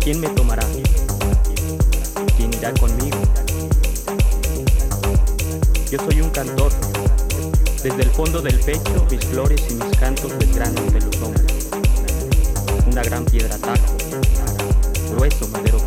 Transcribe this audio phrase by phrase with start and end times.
[0.00, 0.62] ¿Quién me tomará?
[2.36, 3.18] ¿Quién irá conmigo?
[5.90, 6.72] Yo soy un cantor.
[7.82, 11.16] Desde el fondo del pecho, mis flores y mis cantos desgranan de los.
[12.86, 13.96] Una gran piedra tajo,
[15.12, 15.85] grueso madero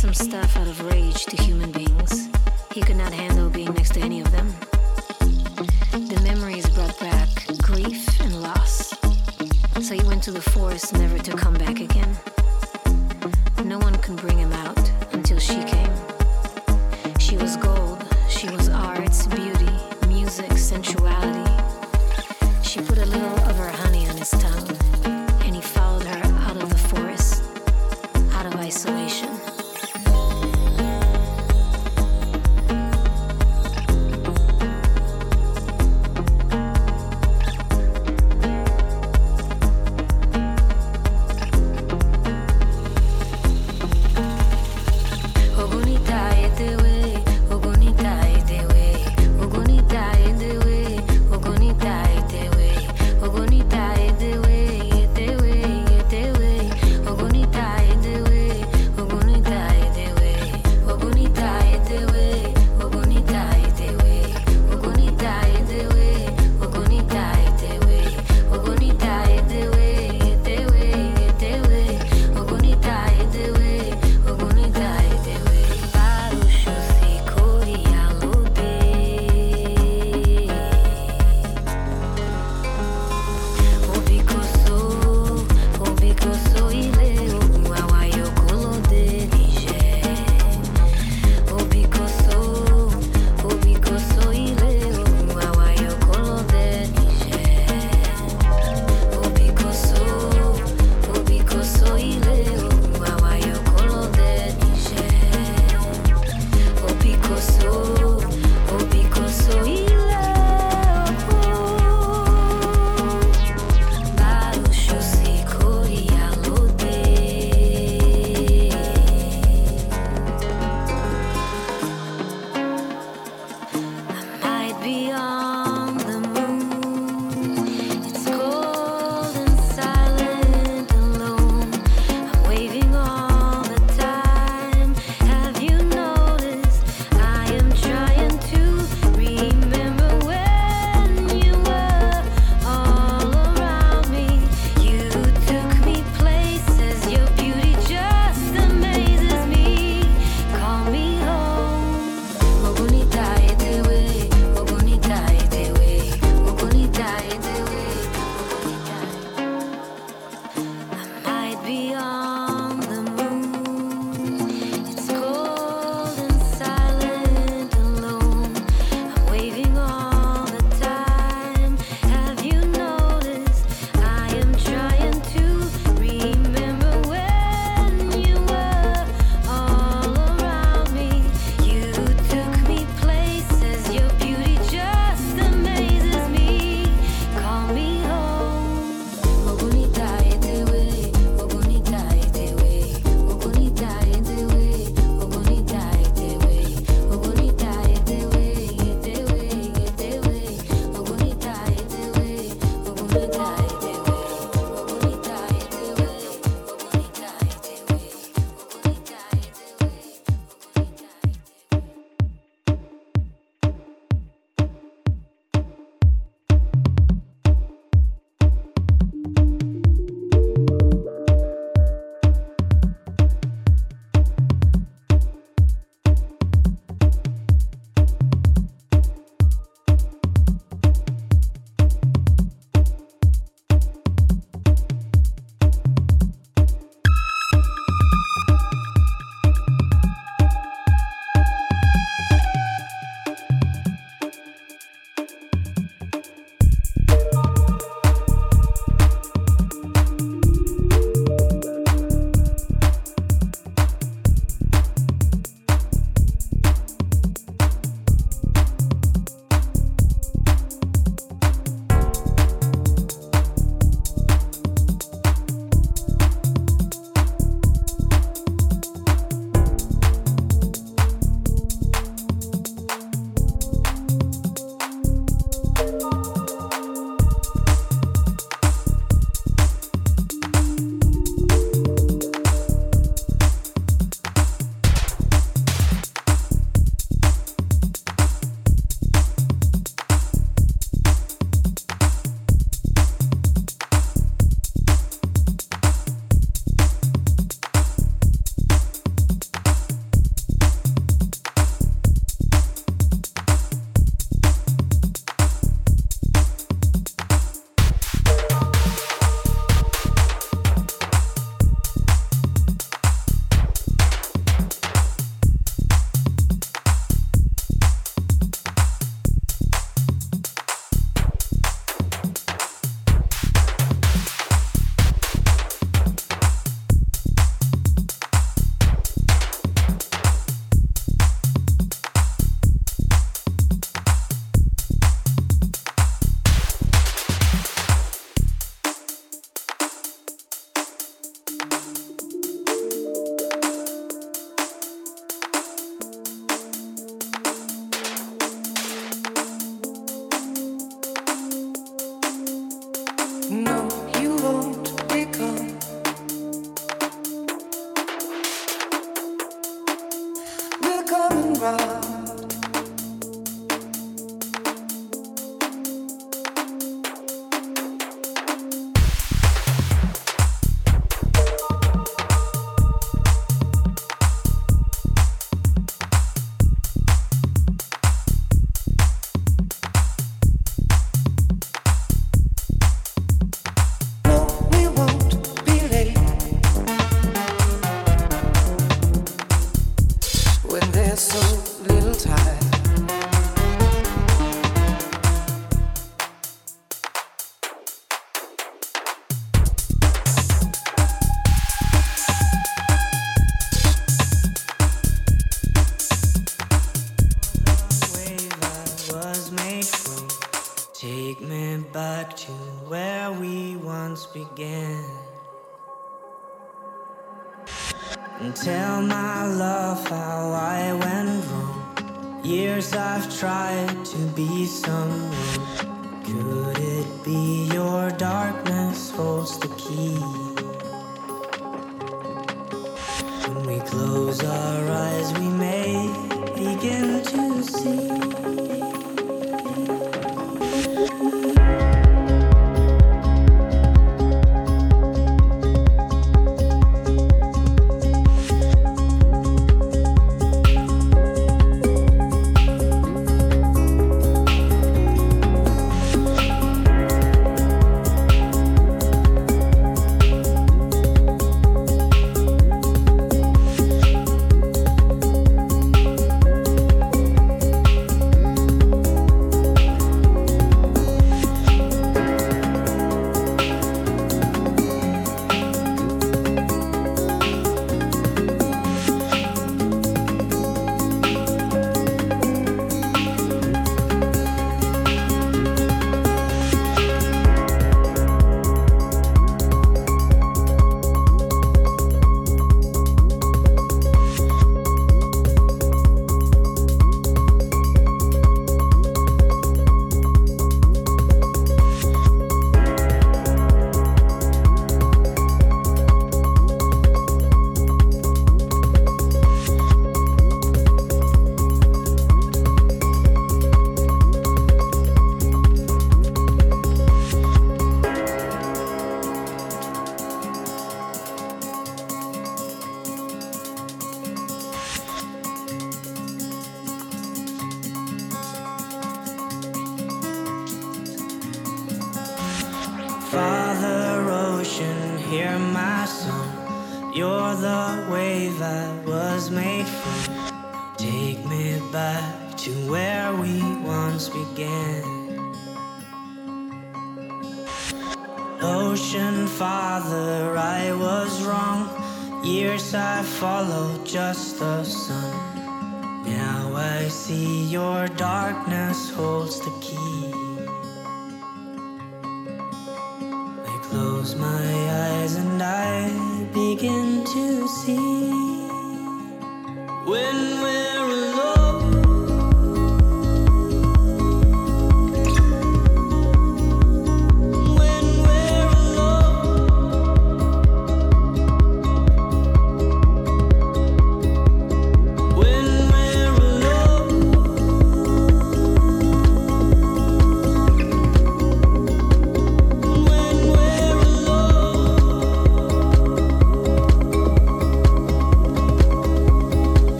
[0.00, 2.30] some stuff out of rage to human beings.
[2.72, 4.48] He could not handle being next to any of them.
[5.92, 7.28] The memories brought back
[7.60, 8.94] grief and loss.
[9.82, 11.02] So he went to the forest and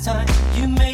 [0.00, 0.26] time.
[0.54, 0.87] You made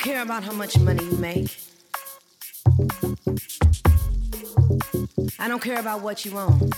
[0.00, 1.56] care about how much money you make.
[5.38, 6.70] I don't care about what you own.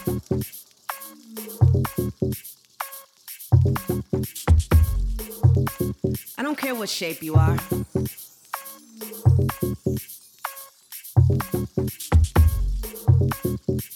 [6.36, 7.56] I don't care what shape you are.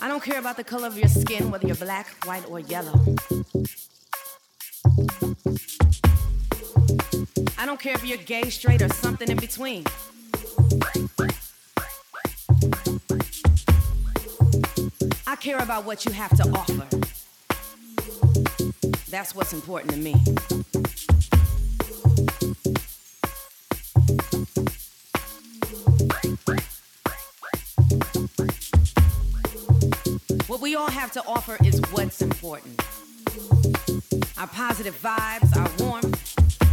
[0.01, 2.99] I don't care about the color of your skin, whether you're black, white, or yellow.
[7.71, 9.85] Don't care if you're gay, straight, or something in between.
[15.25, 16.89] I care about what you have to offer.
[19.09, 20.15] That's what's important to me.
[30.49, 32.83] What we all have to offer is what's important.
[34.37, 36.30] Our positive vibes, our warmth,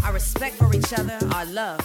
[0.07, 1.81] our respect for each other, our love.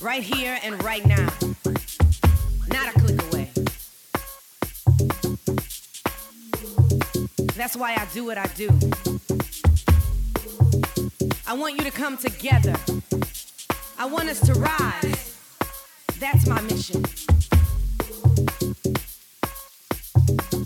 [0.00, 1.28] Right here and right now.
[2.68, 3.50] Not a click away.
[7.56, 8.68] That's why I do what I do.
[11.48, 12.76] I want you to come together.
[13.98, 15.36] I want us to rise.
[16.20, 17.04] That's my mission.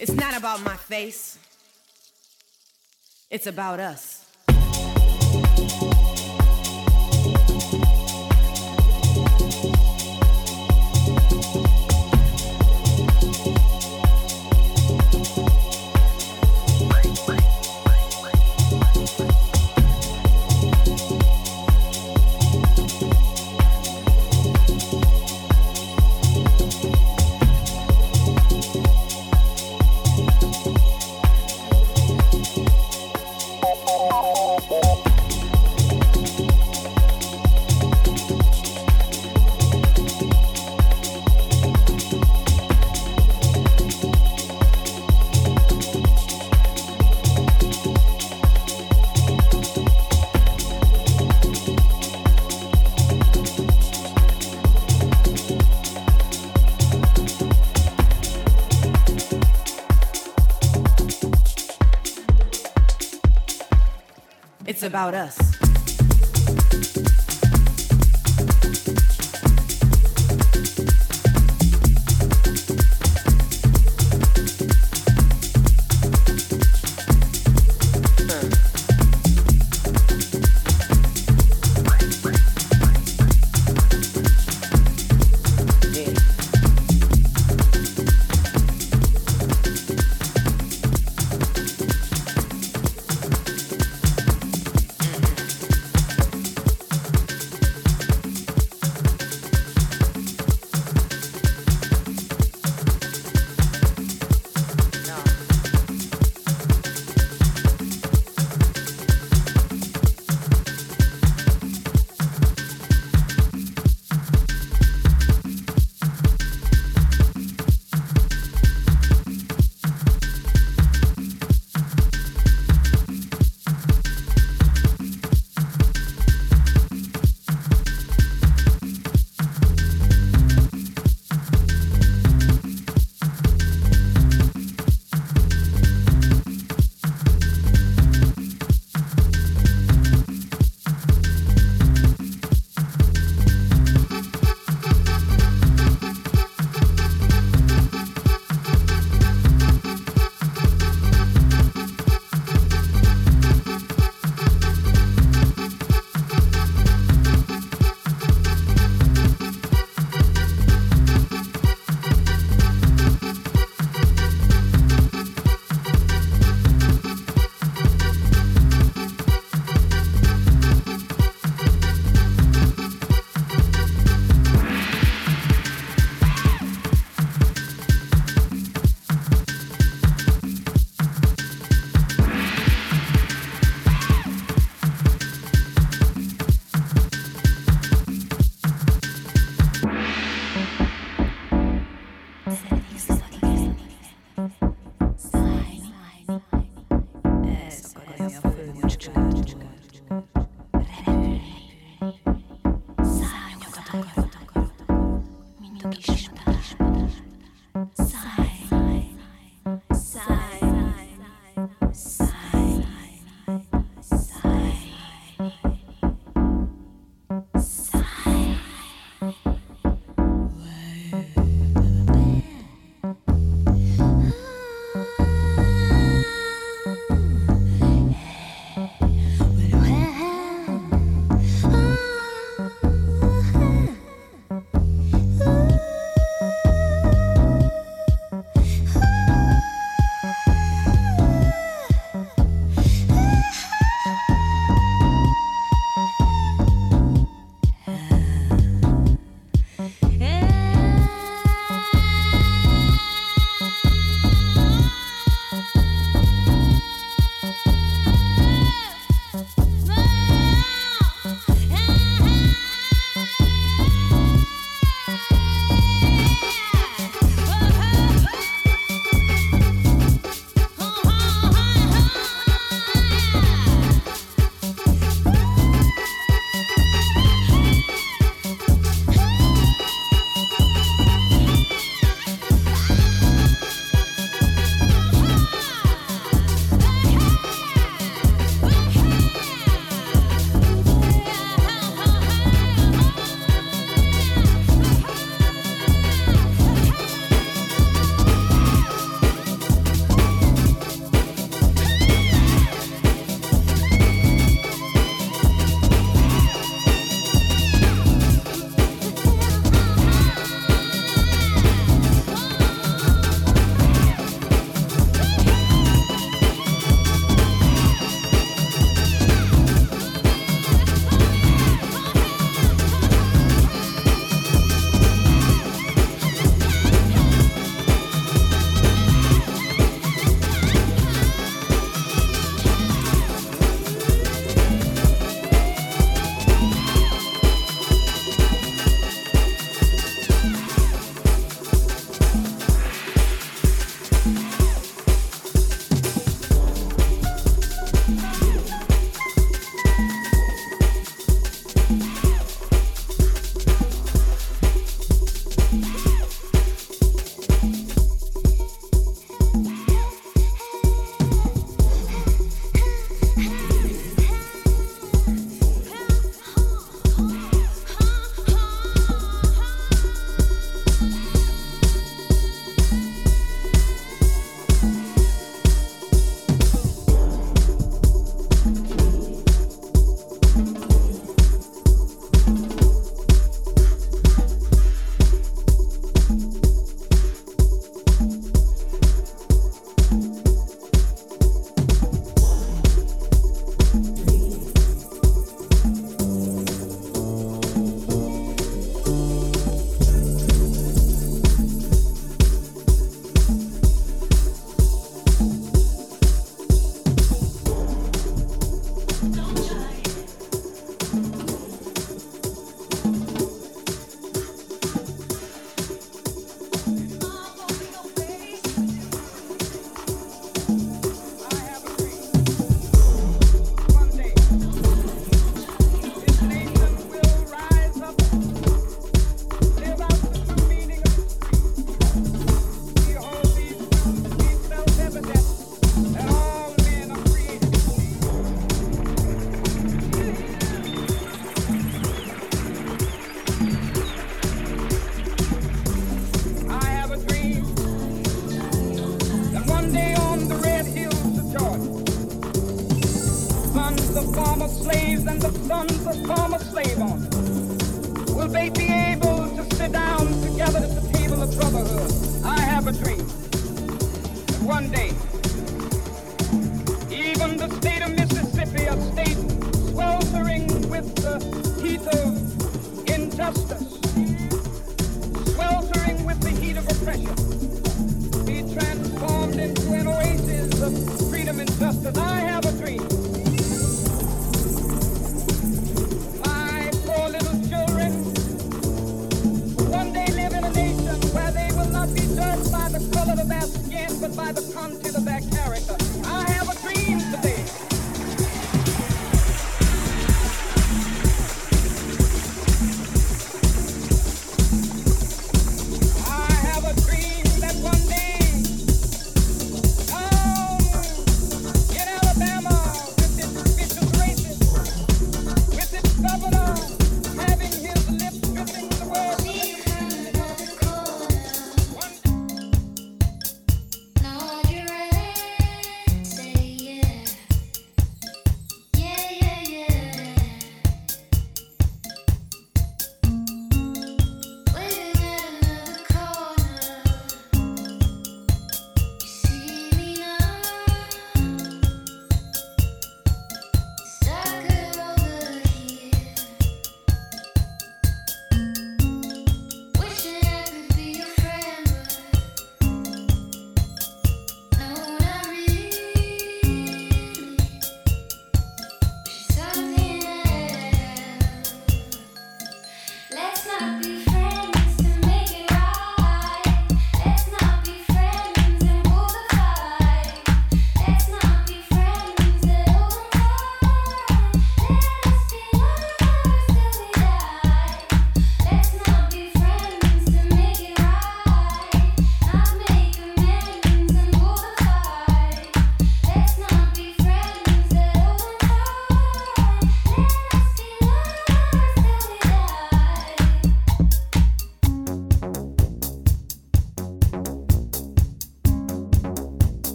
[0.00, 1.29] It's not about my face.
[3.30, 4.09] It's about us.
[64.90, 65.39] About us.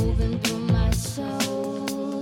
[0.00, 2.21] moving through my soul.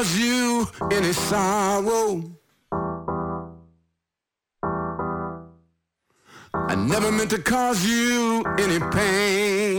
[0.00, 2.24] Cause you any sorrow.
[6.54, 9.69] I never meant to cause you any pain.